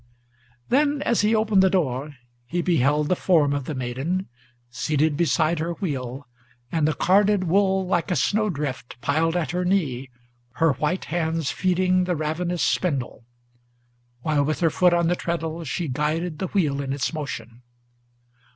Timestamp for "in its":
16.81-17.13